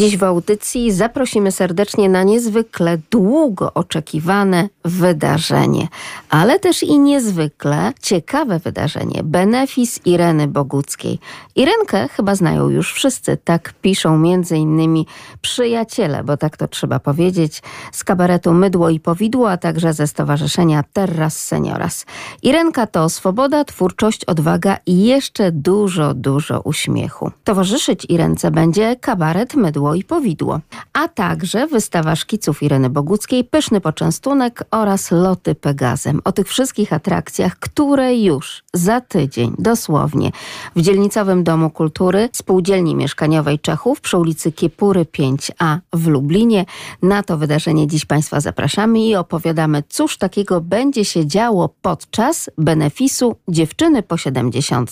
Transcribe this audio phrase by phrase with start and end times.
[0.00, 5.88] Dziś w audycji zaprosimy serdecznie na niezwykle długo oczekiwane wydarzenie,
[6.30, 9.22] ale też i niezwykle ciekawe wydarzenie.
[9.24, 11.18] Benefis Ireny Boguckiej.
[11.56, 15.06] Irenkę chyba znają już wszyscy, tak piszą między innymi
[15.40, 17.62] przyjaciele, bo tak to trzeba powiedzieć,
[17.92, 22.06] z kabaretu Mydło i Powidło, a także ze stowarzyszenia Terras Senioras.
[22.42, 27.30] Irenka to swoboda, twórczość, odwaga i jeszcze dużo, dużo uśmiechu.
[27.44, 30.60] Towarzyszyć Irence będzie kabaret Mydło i powidło,
[30.92, 36.20] a także wystawa szkiców Ireny Boguckiej, pyszny poczęstunek oraz loty Pegazem.
[36.24, 40.30] O tych wszystkich atrakcjach, które już za tydzień, dosłownie,
[40.76, 46.64] w dzielnicowym Domu Kultury Spółdzielni Mieszkaniowej Czechów przy ulicy Kiepury 5A w Lublinie.
[47.02, 53.36] Na to wydarzenie dziś Państwa zapraszamy i opowiadamy, cóż takiego będzie się działo podczas benefisu
[53.48, 54.90] Dziewczyny po 70.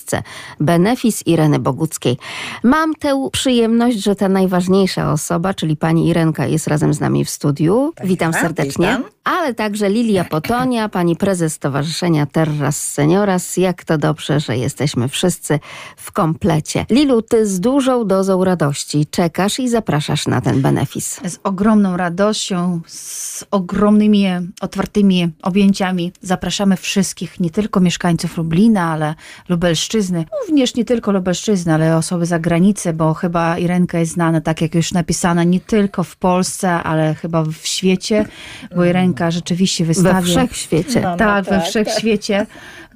[0.61, 2.17] Benefis Ireny Boguckiej.
[2.63, 7.25] Mam tę przyjemność, że ta najważniejsza najważniejsza osoba, czyli pani Irenka jest razem z nami
[7.25, 7.93] w studiu.
[7.95, 8.97] Tak, witam serdecznie.
[8.97, 9.05] Witam.
[9.31, 13.57] Ale także Lilia Potonia, pani prezes Stowarzyszenia Terras Senioras.
[13.57, 15.61] Jak to dobrze, że jesteśmy wszyscy
[15.97, 16.87] w komplecie.
[16.91, 21.21] Lilu, ty z dużą dozą radości czekasz i zapraszasz na ten benefis.
[21.25, 24.27] Z ogromną radością, z ogromnymi,
[24.61, 29.15] otwartymi objęciami zapraszamy wszystkich, nie tylko mieszkańców Lublina, ale
[29.49, 30.25] Lubelszczyzny.
[30.49, 34.75] Również nie tylko Lubelszczyzny, ale osoby za granicę, bo chyba Irenka jest znana, tak jak
[34.75, 38.27] już napisana, nie tylko w Polsce, ale chyba w świecie,
[38.77, 40.21] bo Irenka rzeczywiście wystawia...
[40.21, 41.01] We wszechświecie.
[41.01, 42.47] No, no, tak, tak, we wszechświecie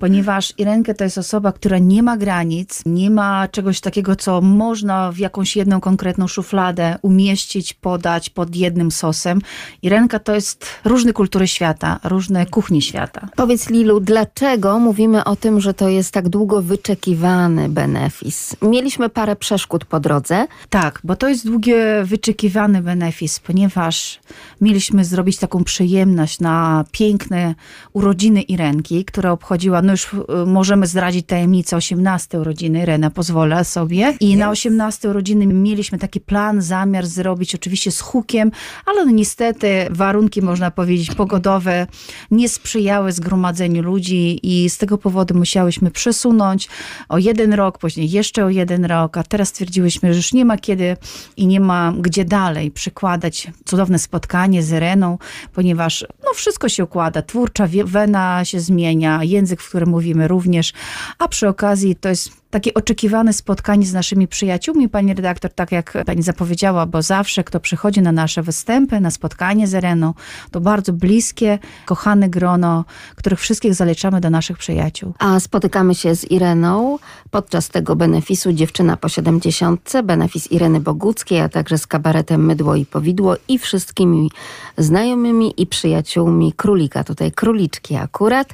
[0.03, 5.13] ponieważ Irenkę to jest osoba, która nie ma granic, nie ma czegoś takiego, co można
[5.13, 9.41] w jakąś jedną konkretną szufladę umieścić, podać pod jednym sosem.
[9.83, 13.29] Irenka to jest różne kultury świata, różne kuchnie świata.
[13.37, 18.57] Powiedz Lilu, dlaczego mówimy o tym, że to jest tak długo wyczekiwany benefis?
[18.63, 20.47] Mieliśmy parę przeszkód po drodze.
[20.71, 24.21] Tak, bo to jest długie wyczekiwany benefis, ponieważ
[24.61, 27.55] mieliśmy zrobić taką przyjemność na piękne
[27.93, 30.17] urodziny Irenki, która obchodziła no już y,
[30.47, 34.17] możemy zdradzić tajemnicę 18 urodziny, Rena pozwolę sobie.
[34.21, 38.51] I na 18 urodziny mieliśmy taki plan, zamiar zrobić oczywiście z hukiem,
[38.87, 41.87] ale no niestety warunki, można powiedzieć, pogodowe
[42.31, 46.69] nie sprzyjały zgromadzeniu ludzi i z tego powodu musiałyśmy przesunąć
[47.09, 50.59] o jeden rok, później jeszcze o jeden rok, a teraz stwierdziłyśmy, że już nie ma
[50.59, 50.97] kiedy
[51.37, 55.19] i nie ma gdzie dalej przykładać cudowne spotkanie z Reną,
[55.53, 60.73] ponieważ no wszystko się układa, twórcza wena się zmienia, język, w którym mówimy również,
[61.19, 65.99] a przy okazji to jest takie oczekiwane spotkanie z naszymi przyjaciółmi, pani redaktor, tak jak
[66.07, 70.15] pani zapowiedziała, bo zawsze kto przychodzi na nasze występy, na spotkanie z Ereną,
[70.51, 72.85] to bardzo bliskie, kochane grono,
[73.17, 75.15] których wszystkich zaliczamy do naszych przyjaciół.
[75.19, 76.99] A spotykamy się z Ireną
[77.31, 82.87] podczas tego benefisu Dziewczyna po 70, benefis Ireny Boguckiej, a także z kabaretem Mydło i
[82.87, 84.31] Powidło i wszystkimi
[84.79, 88.49] znajomymi i przyjaciółmi królika, tutaj króliczki akurat,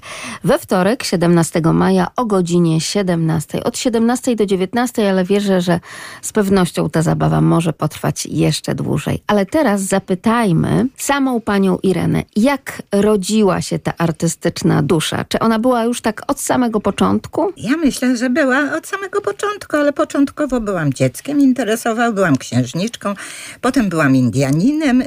[0.44, 5.80] we wtorek 17 maja o godzinie 17 od 17 do 19, ale wierzę, że
[6.22, 9.22] z pewnością ta zabawa może potrwać jeszcze dłużej.
[9.26, 15.24] Ale teraz zapytajmy samą panią Irenę, jak rodziła się ta artystyczna dusza?
[15.28, 17.52] Czy ona była już tak od samego początku?
[17.56, 23.14] Ja myślę, że była od samego początku, ale początkowo byłam dzieckiem, interesował, byłam księżniczką,
[23.60, 25.02] potem byłam Indianinem.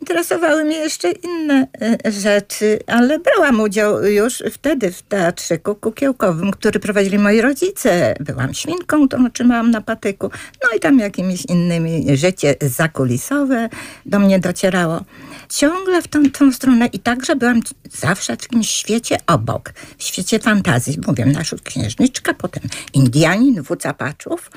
[0.00, 6.80] Interesowały mnie jeszcze inne e, rzeczy, ale brałam udział już wtedy w teatrzyku kukiełkowym, który
[6.80, 10.30] prowadzili moi rodzice byłam świnką, to otrzymałam na patyku.
[10.62, 13.68] No i tam jakimiś innymi życie zakulisowe
[14.06, 15.04] do mnie docierało.
[15.48, 17.60] Ciągle w tą, tą stronę i także byłam
[17.90, 20.98] zawsze w jakimś świecie obok, w świecie fantazji.
[21.06, 24.50] Mówię, nasza księżniczka, potem Indianin, wódz Apaczów.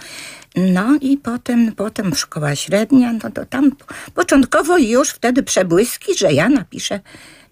[0.56, 3.72] No i potem, potem szkoła średnia, no to tam
[4.14, 7.00] początkowo już wtedy przebłyski, że ja napiszę,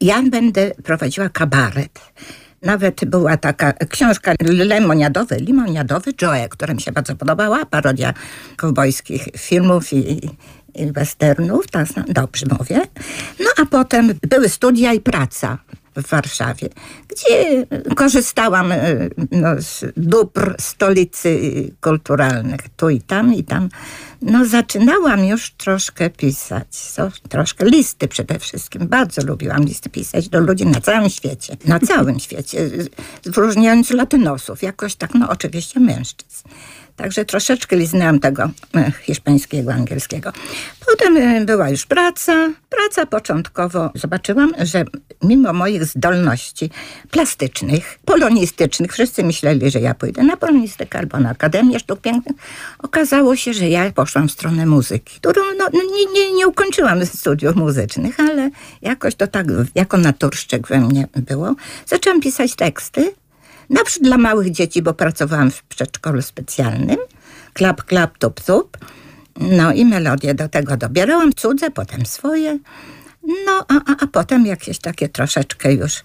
[0.02, 2.00] ja będę prowadziła kabaret.
[2.66, 8.14] Nawet była taka książka lemoniadowy, limoniadowy Joe, która mi się bardzo podobała, parodia
[8.58, 10.26] kowbojskich filmów i,
[10.76, 12.82] i westernów, tak, dobrze mówię.
[13.40, 15.58] No a potem były studia i praca
[15.96, 16.70] w Warszawie,
[17.08, 17.66] gdzie
[17.96, 18.80] korzystałam e,
[19.32, 21.40] no, z dóbr stolicy
[21.82, 23.70] kulturalnych, tu i tam i tam.
[24.22, 28.88] No zaczynałam już troszkę pisać, so, troszkę listy przede wszystkim.
[28.88, 32.70] Bardzo lubiłam listy pisać do ludzi na całym świecie, na całym świecie,
[33.26, 36.48] wyróżniając latynosów, jakoś tak, no oczywiście mężczyzn.
[36.96, 40.34] Także troszeczkę liznęłam tego e, hiszpańskiego, angielskiego.
[40.86, 42.50] Potem e, była już praca.
[42.70, 44.86] Praca początkowo zobaczyłam, że
[45.24, 46.70] mimo moich zdolności
[47.12, 52.36] plastycznych, polonistycznych, wszyscy myśleli, że ja pójdę na polonistykę albo na Akademię Sztuk Pięknych,
[52.80, 57.06] okazało się, że ja poszłam w stronę muzyki, którą no, no nie, nie, nie ukończyłam
[57.06, 58.50] studiów muzycznych, ale
[58.82, 61.56] jakoś to tak jako naturszczyk we mnie było.
[61.86, 63.14] Zaczęłam pisać teksty,
[63.70, 66.98] na dla małych dzieci, bo pracowałam w przedszkolu specjalnym.
[67.54, 68.78] Klap, klap, tup, tup.
[69.40, 72.60] No i melodię do tego dobierałam, cudze, potem swoje.
[73.46, 76.04] No, a, a, a potem jakieś takie troszeczkę już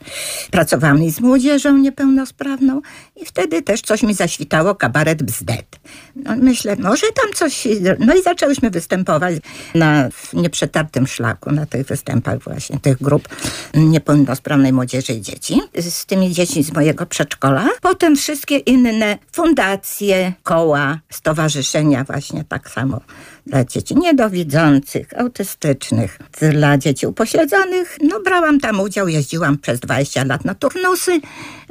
[0.51, 2.81] pracowałam z młodzieżą niepełnosprawną
[3.17, 5.81] i wtedy też coś mi zaświtało, kabaret bzdet.
[6.17, 7.69] No, myślę, może tam coś...
[7.99, 9.35] No i zaczęłyśmy występować
[9.75, 13.29] na nieprzetartym szlaku, na tych występach właśnie tych grup
[13.75, 15.61] niepełnosprawnej młodzieży i dzieci.
[15.81, 17.69] Z tymi dziećmi z mojego przedszkola.
[17.81, 23.01] Potem wszystkie inne fundacje, koła, stowarzyszenia właśnie tak samo
[23.47, 26.19] dla dzieci niedowidzących, autystycznych,
[26.53, 27.99] dla dzieci upośledzonych.
[28.03, 31.21] No brałam tam udział, jeździłam przez 20 lat na turnusy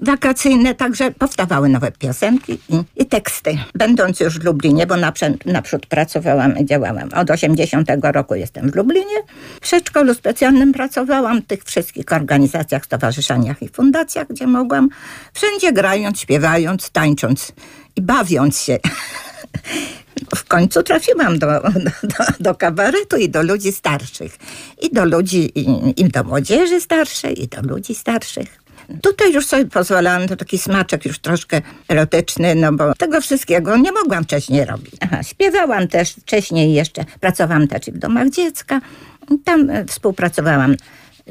[0.02, 3.58] wakacyjne, także powstawały nowe piosenki i, i teksty.
[3.76, 7.10] Będąc już w Lublinie, bo naprzód, naprzód pracowałam i działałam.
[7.16, 9.24] Od 80 roku jestem w Lublinie.
[9.56, 14.90] W przedszkolu specjalnym pracowałam, w tych wszystkich organizacjach, stowarzyszeniach i fundacjach, gdzie mogłam.
[15.34, 17.52] Wszędzie grając, śpiewając, tańcząc
[17.96, 18.78] i bawiąc się.
[20.36, 21.48] w końcu trafiłam do,
[22.04, 24.38] do, do, kabaretu i do ludzi starszych.
[24.82, 28.60] I do ludzi, i, i do młodzieży starszej, i do ludzi starszych.
[29.02, 33.92] Tutaj już sobie pozwalałam, to taki smaczek już troszkę erotyczny, no bo tego wszystkiego nie
[33.92, 34.96] mogłam wcześniej robić.
[35.00, 38.82] Aha, śpiewałam też wcześniej jeszcze, pracowałam też w domach dziecka.
[39.46, 40.76] Tam e, współpracowałam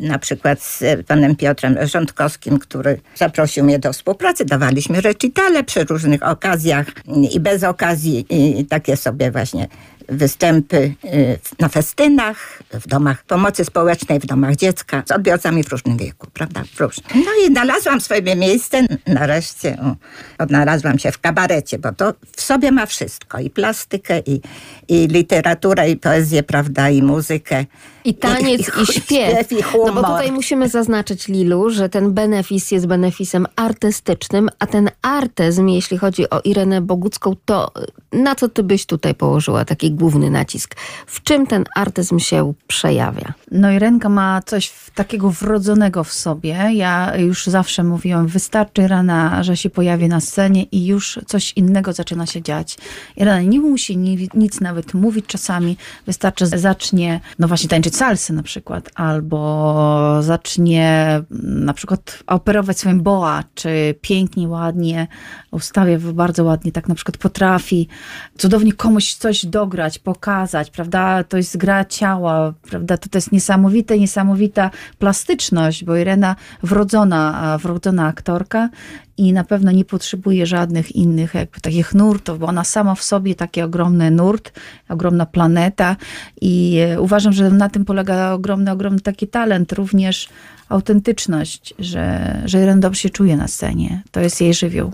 [0.00, 4.44] na przykład z panem Piotrem Rządkowskim, który zaprosił mnie do współpracy.
[4.44, 6.86] Dawaliśmy recitale przy różnych okazjach
[7.32, 9.68] i bez okazji i takie sobie właśnie
[10.08, 15.96] występy y, na festynach, w domach pomocy społecznej, w domach dziecka, z odbiorcami w różnym
[15.96, 16.62] wieku, prawda?
[16.74, 17.24] W różnym.
[17.24, 19.78] No i znalazłam swoje miejsce, nareszcie
[20.38, 24.40] odnalazłam się w kabarecie, bo to w sobie ma wszystko, i plastykę, i,
[24.88, 27.64] i literaturę, i poezję, prawda, i muzykę.
[28.04, 29.02] I taniec, i, i, i śpiew.
[29.02, 29.56] śpiew i
[29.86, 35.68] no bo tutaj musimy zaznaczyć, Lilu, że ten benefis jest benefisem artystycznym, a ten artyzm,
[35.68, 37.70] jeśli chodzi o Irenę Bogucką, to
[38.12, 40.74] na co ty byś tutaj położyła taki główny nacisk?
[41.06, 43.32] W czym ten artyzm się przejawia?
[43.50, 46.50] No Irenka ma coś takiego wrodzonego w sobie.
[46.72, 51.92] Ja już zawsze mówiłam, wystarczy rana, że się pojawi na scenie i już coś innego
[51.92, 52.78] zaczyna się dziać.
[53.16, 53.96] Irena nie musi
[54.34, 55.76] nic nawet mówić czasami.
[56.06, 63.44] Wystarczy, zacznie, no właśnie tańczyć salsy na przykład, albo zacznie na przykład operować swoim boa,
[63.54, 65.06] czy pięknie, ładnie
[65.50, 67.88] ustawia bardzo ładnie, tak na przykład potrafi
[68.38, 71.24] cudownie komuś coś dograć, pokazać, prawda?
[71.24, 72.96] To jest gra ciała, prawda?
[72.96, 78.68] To, to jest niesamowite, niesamowita plastyczność, bo Irena wrodzona, wrodzona aktorka
[79.18, 83.34] i na pewno nie potrzebuje żadnych innych jakby takich nurtów, bo ona sama w sobie
[83.34, 84.52] taki ogromny nurt,
[84.88, 85.96] ogromna planeta
[86.40, 90.28] i e, uważam, że na tym polega ogromny, ogromny taki talent, również
[90.68, 94.02] autentyczność, że, że Irena dobrze się czuje na scenie.
[94.10, 94.92] To jest jej żywioł.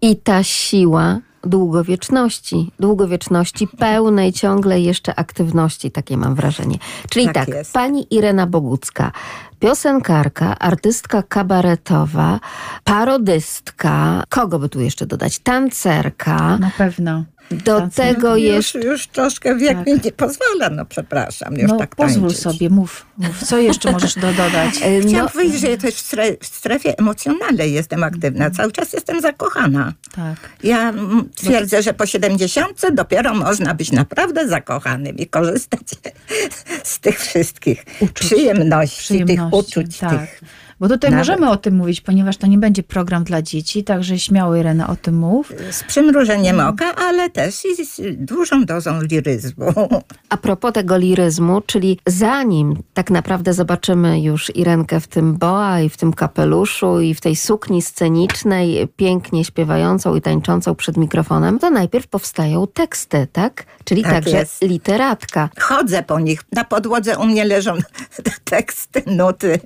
[0.00, 6.78] I ta siła długowieczności, długowieczności pełnej ciągle jeszcze aktywności, takie mam wrażenie.
[7.10, 9.12] Czyli tak, tak pani Irena Bogucka,
[9.60, 12.40] piosenkarka, artystka kabaretowa,
[12.84, 15.38] parodystka, kogo by tu jeszcze dodać?
[15.38, 16.58] Tancerka.
[16.58, 17.24] Na pewno.
[17.50, 19.86] Do tego no, już, Już troszkę wiek tak.
[19.86, 22.42] mi nie pozwala, no przepraszam, już no, tak pozwól tańczyć.
[22.42, 23.44] sobie, mów, mów.
[23.44, 24.74] Co jeszcze możesz dodać?
[24.82, 28.50] E, Chciałam no, powiedzieć, że ja też w strefie, w strefie emocjonalnej jestem aktywna.
[28.50, 29.92] Cały czas jestem zakochana.
[30.14, 30.36] Tak.
[30.62, 30.92] Ja
[31.34, 35.80] twierdzę, że po 70 dopiero można być naprawdę zakochanym i korzystać
[36.84, 38.12] z tych wszystkich uczuć.
[38.12, 40.10] przyjemności, przyjemności, tych uczuć, tak.
[40.20, 40.40] tych
[40.80, 41.26] bo tutaj Nawet.
[41.26, 44.96] możemy o tym mówić, ponieważ to nie będzie program dla dzieci, także śmiało Irena o
[44.96, 45.52] tym mów.
[45.70, 49.72] Z przymrużeniem oka, ale też i z dużą dozą liryzmu.
[50.28, 55.88] A propos tego liryzmu, czyli zanim tak naprawdę zobaczymy już Irenkę w tym boa i
[55.88, 61.70] w tym kapeluszu i w tej sukni scenicznej, pięknie śpiewającą i tańczącą przed mikrofonem, to
[61.70, 63.64] najpierw powstają teksty, tak?
[63.84, 64.62] Czyli tak także jest.
[64.62, 65.48] literatka.
[65.60, 66.42] Chodzę po nich.
[66.52, 67.72] Na podłodze u mnie leżą
[68.44, 69.60] teksty, nuty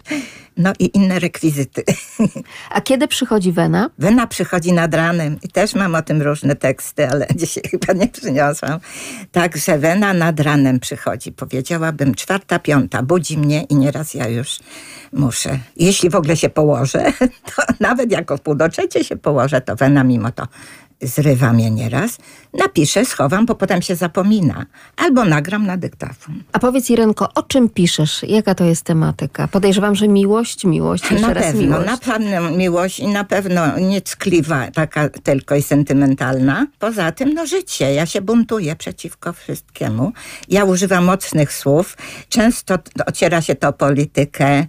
[0.60, 1.84] no i inne rekwizyty.
[2.70, 3.90] A kiedy przychodzi Wena?
[3.98, 8.08] Wena przychodzi nad ranem i też mam o tym różne teksty, ale dzisiaj chyba nie
[8.08, 8.80] przyniosłam.
[9.32, 11.32] Także Wena nad ranem przychodzi.
[11.32, 13.02] Powiedziałabym czwarta, piąta.
[13.02, 14.58] Budzi mnie i nieraz ja już
[15.12, 15.58] muszę.
[15.76, 17.12] Jeśli w ogóle się położę,
[17.56, 20.46] to nawet jako w pół do trzeciej się położę, to Wena mimo to
[21.02, 22.18] zrywam je nieraz,
[22.54, 24.66] napiszę, schowam, bo potem się zapomina.
[24.96, 26.42] Albo nagram na dyktafon.
[26.52, 28.22] A powiedz Irenko, o czym piszesz?
[28.22, 29.48] Jaka to jest tematyka?
[29.48, 31.86] Podejrzewam, że miłość, miłość, jeszcze na raz pewno, miłość.
[31.86, 36.66] na pewno miłość i na pewno nieckliwa, taka tylko i sentymentalna.
[36.78, 37.94] Poza tym, no życie.
[37.94, 40.12] Ja się buntuję przeciwko wszystkiemu.
[40.48, 41.96] Ja używam mocnych słów.
[42.28, 44.66] Często ociera się to o politykę,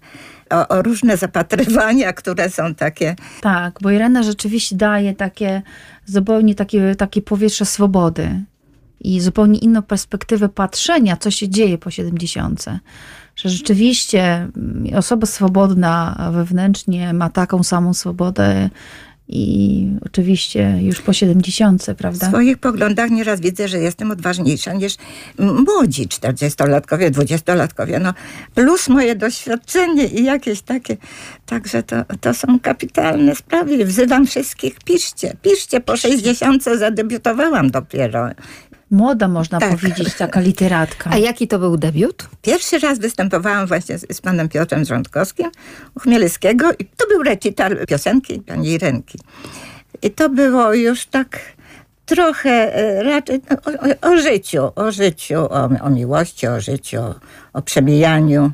[0.51, 5.62] o, o różne zapatrywania, które są takie Tak, bo Irena rzeczywiście daje takie
[6.05, 8.43] zupełnie takie, takie powietrze swobody
[9.00, 12.65] i zupełnie inną perspektywę patrzenia, co się dzieje po 70.
[13.36, 14.48] Że rzeczywiście
[14.96, 18.70] osoba swobodna wewnętrznie ma taką samą swobodę
[19.32, 22.28] i oczywiście już po 70, W prawda?
[22.28, 24.96] swoich poglądach nieraz widzę, że jestem odważniejsza niż
[25.40, 28.02] młodzi 40-latkowie, 20-latkowie.
[28.02, 28.14] No,
[28.56, 30.98] plus moje doświadczenie i jakieś takie.
[31.46, 33.86] Także to, to są kapitalne sprawy.
[33.86, 35.82] Wzywam wszystkich, piszcie, piszcie.
[35.82, 38.30] Po 60 zadebiutowałam dopiero.
[38.92, 39.70] Młoda, można Tak.
[39.70, 41.10] powiedzieć, taka literatka.
[41.14, 42.28] A jaki to był debiut?
[42.42, 45.52] Pierwszy raz występowałam właśnie z, z panem Piotrem Rządkowskim
[45.96, 49.20] u Chmielewskiego i to był recital piosenki pani Irenki.
[50.02, 51.40] I to było już tak
[52.06, 57.02] trochę e, raczej no, o, o, o życiu, o życiu, o, o miłości, o życiu,
[57.54, 58.52] o, przemijaniu,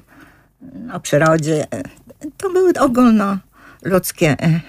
[0.94, 1.68] o przyrodzie.
[2.38, 4.62] To były ogólnoludzkie e,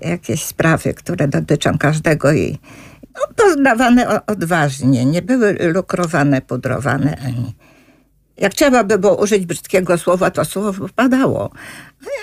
[0.00, 2.58] jakieś sprawy, które dotyczą każdego i
[3.90, 7.54] no, odważnie, nie były lukrowane, pudrowane ani
[8.36, 11.50] jak trzeba by było użyć brzydkiego słowa, to słowo padało.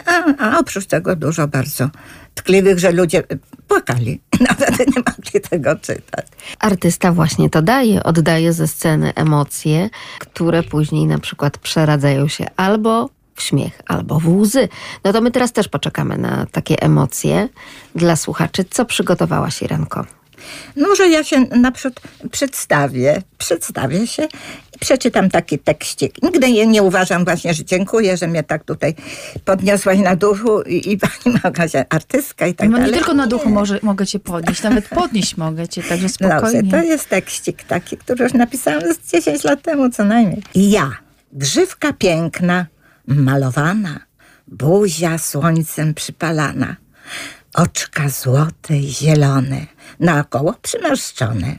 [0.06, 1.90] A, a oprócz tego dużo bardzo
[2.36, 3.24] tkliwych, że ludzie
[3.68, 4.22] płakali.
[4.50, 6.28] Nawet nie mogli tego czytać.
[6.60, 13.10] Artysta właśnie to daje, oddaje ze sceny emocje, które później na przykład przeradzają się albo
[13.36, 14.70] w śmiech, albo w łzy.
[15.04, 17.50] No to my teraz też poczekamy na takie emocje
[17.96, 18.66] dla słuchaczy.
[18.70, 20.06] Co przygotowałaś, Irenko?
[20.76, 22.00] Może ja się naprzód
[22.32, 24.24] przedstawię, przedstawię się
[24.76, 26.24] i przeczytam taki tekścik.
[26.24, 28.96] Nigdy nie, nie uważam właśnie, że dziękuję, że mnie tak tutaj
[29.46, 33.00] podniosłaś na duchu i, i pani Małgosia, artystka i tak no, nie dalej.
[33.00, 36.72] tylko na duchu może, mogę cię podnieść, nawet podnieść mogę cię, także Dobrze, spokojnie.
[36.72, 40.44] to jest tekścik taki, który już napisałam z 10 lat temu co najmniej.
[40.56, 40.92] Ja,
[41.34, 42.66] grzywka piękna,
[43.08, 44.00] malowana,
[44.48, 46.76] buzia słońcem przypalana,
[47.54, 49.66] oczka złote i zielone,
[50.00, 51.58] naokoło przymarszczone,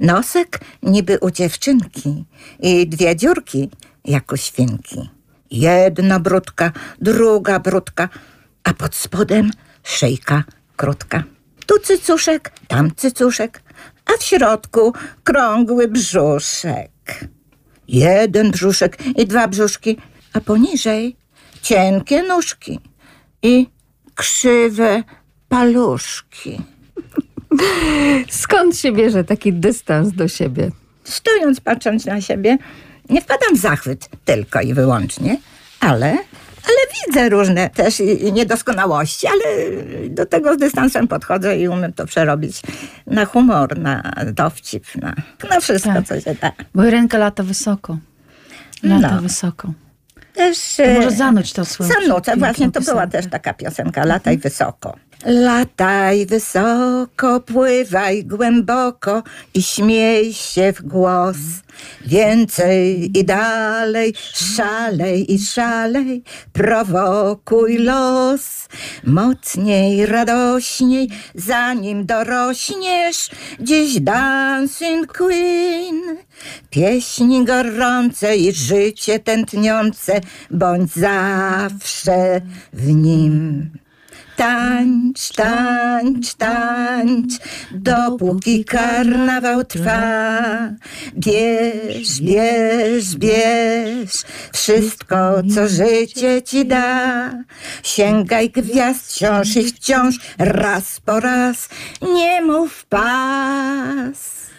[0.00, 2.24] nosek niby u dziewczynki
[2.60, 3.70] i dwie dziurki
[4.04, 5.10] jak u świnki.
[5.50, 8.08] Jedna brudka, druga brudka,
[8.64, 9.50] a pod spodem
[9.82, 10.44] szyjka
[10.76, 11.22] krótka.
[11.66, 13.62] Tu cycuszek, tam cycuszek,
[14.06, 14.92] a w środku
[15.24, 16.90] krągły brzuszek.
[17.88, 19.96] Jeden brzuszek i dwa brzuszki,
[20.32, 21.16] a poniżej
[21.62, 22.80] cienkie nóżki
[23.42, 23.66] i
[24.14, 25.02] krzywe
[25.50, 26.60] paluszki.
[28.30, 30.70] Skąd się bierze taki dystans do siebie?
[31.04, 32.58] Stojąc, patrząc na siebie,
[33.08, 35.36] nie wpadam w zachwyt tylko i wyłącznie,
[35.80, 36.06] ale,
[36.64, 38.02] ale widzę różne też
[38.32, 39.44] niedoskonałości, ale
[40.08, 42.62] do tego z dystansem podchodzę i umiem to przerobić
[43.06, 45.14] na humor, na dowcip, na,
[45.50, 46.06] na wszystko, Tak.
[46.06, 46.52] co się da.
[46.74, 47.98] Bo Irenka lata wysoko.
[48.82, 49.22] Lata No.
[49.22, 49.72] wysoko.
[50.34, 54.38] Też, To może e, zanuć to swoją Zanucę, właśnie to była też taka piosenka Lataj
[54.38, 54.96] wysoko.
[55.24, 59.22] Lataj wysoko, pływaj głęboko
[59.54, 61.36] i śmiej się w głos.
[62.06, 66.22] Więcej i dalej, szalej i szalej,
[66.52, 68.68] prowokuj los.
[69.04, 76.00] Mocniej, radośniej, zanim dorośniesz, dziś Dancing Queen.
[76.70, 82.40] Pieśni gorące i życie tętniące, bądź zawsze
[82.72, 83.70] w nim.
[84.40, 87.34] Tańcz, tańcz, tańcz,
[87.70, 90.40] dopóki karnawał trwa.
[91.14, 97.30] Bierz, bierz, bierz, wszystko, co życie ci da.
[97.82, 101.68] Sięgaj gwiazd wciąż i wciąż, raz po raz,
[102.02, 104.49] nie mów pas.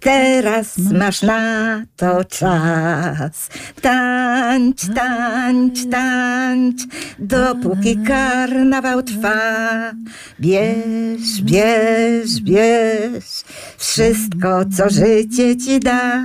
[0.00, 3.48] Teraz masz na to czas.
[3.80, 6.82] Tańcz, tańcz, tańcz,
[7.18, 9.92] dopóki karnawał trwa.
[10.40, 13.44] Bierz, bierz, bierz,
[13.78, 16.22] wszystko, co życie ci da.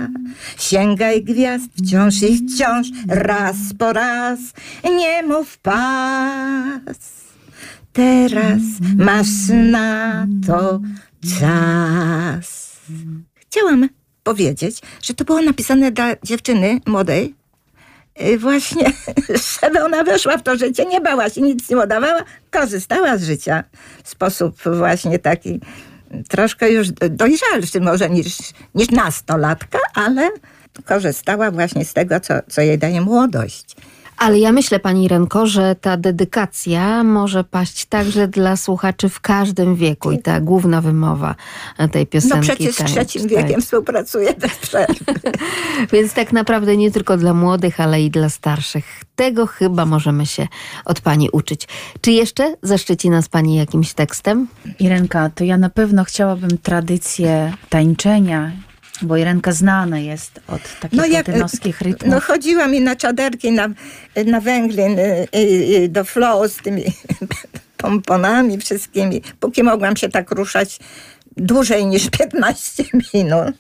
[0.58, 4.40] Sięgaj gwiazd wciąż i wciąż, raz po raz,
[4.84, 6.98] nie mów pas.
[7.94, 8.62] Teraz
[8.98, 10.80] masz na to
[11.40, 12.65] czas.
[13.36, 13.90] Chciałam
[14.24, 17.36] powiedzieć, że to było napisane dla dziewczyny młodej.
[18.22, 18.92] y, Właśnie,
[19.62, 23.64] żeby ona weszła w to życie, nie bała się, nic nie udawała, korzystała z życia
[24.04, 25.60] w sposób właśnie taki
[26.30, 28.38] troszkę już dojrzalszy może niż,
[28.76, 30.30] niż nastolatka, ale
[30.86, 33.76] korzystała właśnie z tego, co, co jej daje młodość.
[34.18, 39.76] Ale ja myślę, pani Renko, że ta dedykacja może paść także dla słuchaczy w każdym
[39.76, 41.36] wieku i ta główna wymowa
[41.92, 42.38] tej piosenki.
[42.38, 43.66] No przecież z tańcz, trzecim wiekiem tańcz.
[43.66, 45.06] współpracuję bez przerwy.
[45.94, 48.86] Więc tak naprawdę nie tylko dla młodych, ale i dla starszych.
[49.16, 50.48] Tego chyba możemy się
[50.86, 51.68] od pani uczyć.
[52.02, 54.48] Czy jeszcze zaszczyci nas pani jakimś tekstem?
[54.80, 58.52] Irenka, to ja na pewno chciałabym tradycję tańczenia,
[59.02, 62.12] bo Irenka znana jest od takich No jak- latynowskich rytmów.
[62.14, 63.70] No chodziła mi na czaderki, na,
[64.26, 65.38] na węglin, y, y,
[65.84, 66.84] y, do flow z tymi
[67.78, 70.80] pomponami wszystkimi, póki mogłam się tak ruszać
[71.38, 72.84] dłużej niż 15
[73.14, 73.56] minut.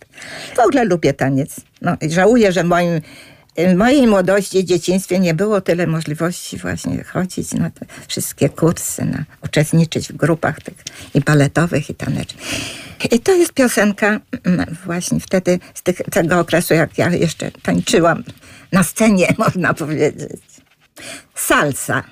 [0.56, 1.56] W ogóle lubię taniec.
[1.82, 3.02] No i żałuję, że moim
[3.58, 9.24] w mojej młodości dzieciństwie nie było tyle możliwości właśnie chodzić na te wszystkie kursy, na,
[9.44, 10.76] uczestniczyć w grupach tych
[11.14, 12.46] i baletowych, i tanecznych.
[13.12, 18.24] I to jest piosenka mm, właśnie wtedy z tych, tego okresu, jak ja jeszcze tańczyłam
[18.72, 20.42] na scenie, można powiedzieć.
[21.36, 22.04] Salsa.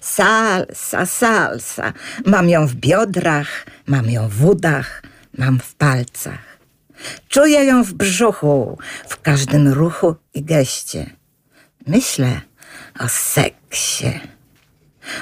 [0.00, 1.92] Salsa, salsa.
[2.26, 5.02] Mam ją w biodrach, mam ją w udach,
[5.38, 6.51] mam w palcach.
[7.28, 8.78] Czuję ją w brzuchu,
[9.08, 11.10] w każdym ruchu i geście.
[11.86, 12.40] Myślę
[13.00, 14.20] o seksie.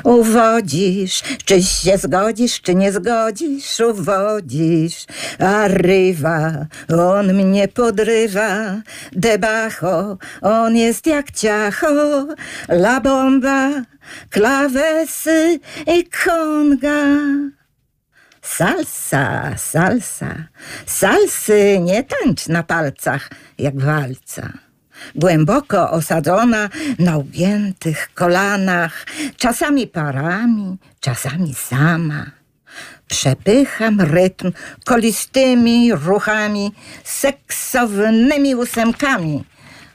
[0.04, 5.06] Uwodzisz, czy się zgodzisz, czy nie zgodzisz, uwodzisz.
[5.38, 6.66] Arriva,
[6.98, 8.82] on mnie podrywa,
[9.12, 12.26] debacho, on jest jak ciacho,
[12.68, 13.70] la bomba,
[14.30, 17.04] klawesy i konga.
[18.42, 20.48] Salsa, salsa,
[20.86, 24.52] salsy nie tańcz na palcach jak walca.
[25.14, 26.68] Głęboko osadzona
[26.98, 29.06] na ugiętych kolanach,
[29.36, 32.30] czasami parami, czasami sama.
[33.08, 34.52] Przepycham rytm
[34.84, 36.72] kolistymi ruchami,
[37.04, 39.44] seksownymi ósemkami.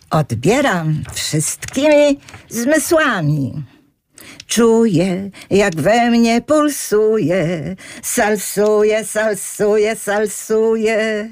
[0.09, 3.63] Odbieram wszystkimi zmysłami.
[4.47, 11.29] Czuję, jak we mnie pulsuje, salsuje, salsuje, salsuje.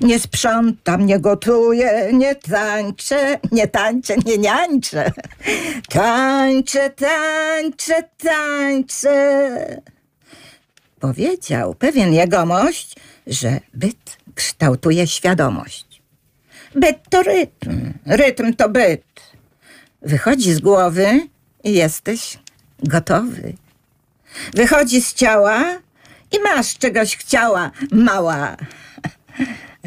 [0.00, 5.12] Nie sprzątam, nie gotuję, nie tańczę, nie tańczę, nie niańczę.
[5.88, 9.82] Tańczę, tańczę, tańczę.
[11.00, 16.02] Powiedział pewien jegomość, że byt kształtuje świadomość.
[16.74, 19.04] Byt to rytm, rytm to byt.
[20.02, 21.20] Wychodzi z głowy
[21.72, 22.38] jesteś
[22.82, 23.54] gotowy.
[24.54, 25.64] Wychodzi z ciała
[26.32, 28.56] i masz czegoś chciała, mała.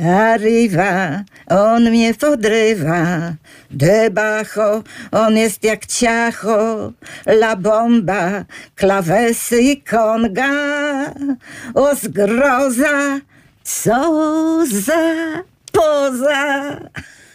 [0.05, 3.33] Arriva, on mnie podrywa,
[3.71, 6.91] debacho, on jest jak ciacho,
[7.25, 11.13] la bomba, klawesy i konga,
[11.73, 13.19] o zgroza,
[13.63, 16.77] co za poza.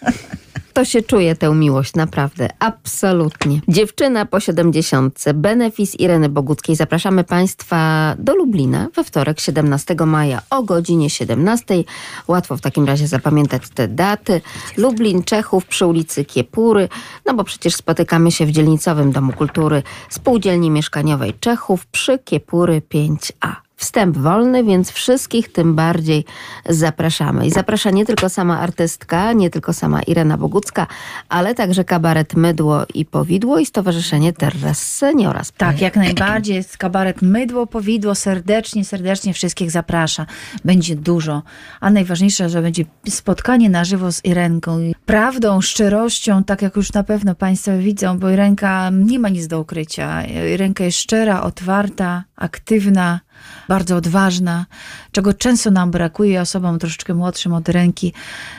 [0.73, 3.61] To się czuje tę miłość, naprawdę, absolutnie.
[3.69, 6.77] Dziewczyna po siedemdziesiątce, benefis Ireny Boguckiej.
[6.77, 11.85] Zapraszamy Państwa do Lublina we wtorek, 17 maja o godzinie 17.
[12.29, 14.41] Łatwo w takim razie zapamiętać te daty.
[14.77, 16.89] Lublin, Czechów przy ulicy Kiepury,
[17.27, 23.72] no bo przecież spotykamy się w dzielnicowym Domu Kultury Spółdzielni Mieszkaniowej Czechów przy Kiepury 5A.
[23.83, 26.25] Wstęp wolny, więc wszystkich tym bardziej
[26.69, 27.47] zapraszamy.
[27.47, 30.87] I zaprasza nie tylko sama artystka, nie tylko sama Irena Bogucka,
[31.29, 35.43] ale także kabaret Mydło i Powidło i Stowarzyszenie Terras Seniora.
[35.57, 36.57] Tak, jak najbardziej.
[36.57, 38.15] Jest kabaret Mydło, Powidło.
[38.15, 40.27] Serdecznie, serdecznie wszystkich zaprasza.
[40.65, 41.43] Będzie dużo.
[41.81, 44.79] A najważniejsze, że będzie spotkanie na żywo z Irenką.
[45.07, 49.61] Prawdą, szczerością, tak jak już na pewno Państwo widzą, bo Irenka nie ma nic do
[49.61, 50.27] ukrycia.
[50.55, 53.21] Irenka jest szczera, otwarta, aktywna,
[53.69, 54.67] bardzo odważna,
[55.13, 58.13] czego często nam brakuje osobom troszeczkę młodszym od ręki,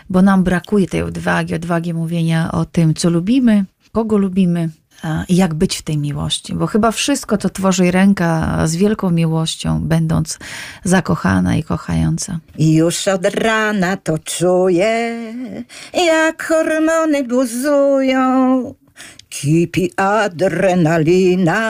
[0.09, 4.69] bo nam brakuje tej odwagi, odwagi mówienia o tym, co lubimy, kogo lubimy,
[5.29, 6.53] i jak być w tej miłości.
[6.55, 10.39] Bo chyba wszystko to tworzy ręka z wielką miłością, będąc
[10.83, 12.39] zakochana i kochająca.
[12.59, 15.19] Już od rana to czuję,
[15.93, 18.73] jak hormony buzują.
[19.29, 21.61] Kipi adrenalina,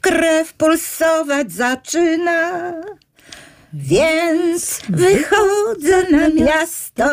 [0.00, 2.72] krew pulsować zaczyna.
[3.72, 7.10] Więc wychodzę na miasto.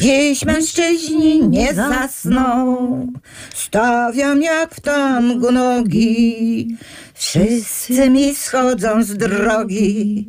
[0.00, 3.12] Dziś mężczyźni nie zasną.
[3.54, 6.76] Stawiam jak w tangu nogi.
[7.14, 10.28] Wszyscy mi schodzą z drogi.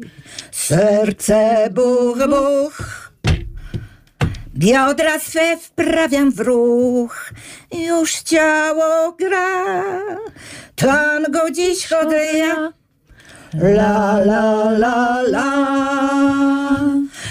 [0.51, 3.12] Serce buch, buch.
[4.55, 7.29] Biodra swe wprawiam w ruch,
[7.71, 9.63] już ciało gra.
[10.75, 12.73] Tango dziś chodzę ja,
[13.53, 15.49] La, la, la, la.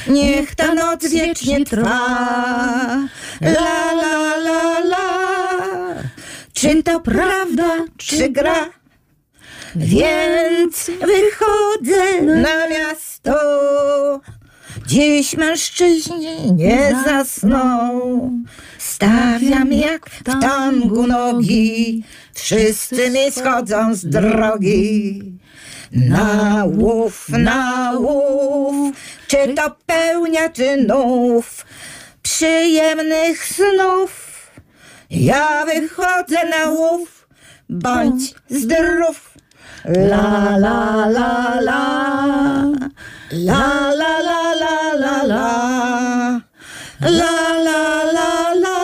[0.09, 1.99] Niech ta noc wiecznie trwa.
[3.41, 5.09] La, la, la, la.
[6.53, 8.71] Czy to prawda, czy gra?
[9.77, 13.41] Więc wychodzę na miasto.
[14.87, 18.43] Dziś mężczyźni nie zasną.
[18.79, 22.05] Stawiam jak w tangu nogi.
[22.35, 25.23] Wszyscy mi schodzą z drogi.
[25.93, 28.97] Na łów, na łów.
[29.27, 31.67] Czy to pełnia czynów?
[32.23, 34.33] Przyjemnych snów.
[35.11, 37.29] Ja wychodzę na łów.
[37.69, 39.32] Bądź zdrów.
[39.85, 41.81] La la la la.
[43.33, 46.41] La la la la la la.
[47.01, 47.35] La
[47.67, 48.79] la la la.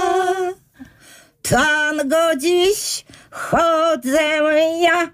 [1.43, 4.29] Tango dziś chodzę
[4.81, 5.11] ja.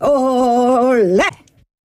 [0.00, 1.41] Ole